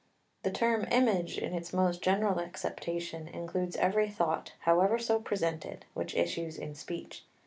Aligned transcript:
The 0.41 0.49
term 0.49 0.87
image 0.91 1.37
in 1.37 1.53
its 1.53 1.71
most 1.73 2.01
general 2.01 2.39
acceptation 2.39 3.27
includes 3.27 3.75
every 3.75 4.09
thought, 4.09 4.53
howsoever 4.61 5.19
presented, 5.19 5.85
which 5.93 6.15
issues 6.15 6.57
in 6.57 6.73
speech. 6.73 7.23